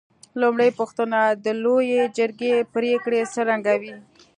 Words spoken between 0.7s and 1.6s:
پوښتنه: د